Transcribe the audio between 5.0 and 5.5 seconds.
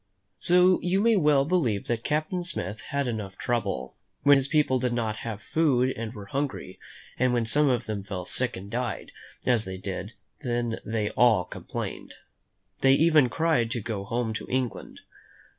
have